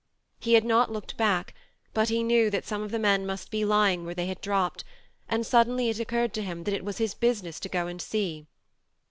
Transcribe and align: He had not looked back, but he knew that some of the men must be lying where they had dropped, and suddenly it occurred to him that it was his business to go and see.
He 0.39 0.53
had 0.53 0.65
not 0.65 0.91
looked 0.91 1.15
back, 1.15 1.53
but 1.93 2.09
he 2.09 2.23
knew 2.23 2.49
that 2.49 2.65
some 2.65 2.81
of 2.81 2.89
the 2.89 2.97
men 2.97 3.23
must 3.23 3.51
be 3.51 3.63
lying 3.63 4.03
where 4.03 4.15
they 4.15 4.25
had 4.25 4.41
dropped, 4.41 4.83
and 5.29 5.45
suddenly 5.45 5.89
it 5.89 5.99
occurred 5.99 6.33
to 6.33 6.41
him 6.41 6.63
that 6.63 6.73
it 6.73 6.83
was 6.83 6.97
his 6.97 7.13
business 7.13 7.59
to 7.59 7.69
go 7.69 7.85
and 7.85 8.01
see. 8.01 8.47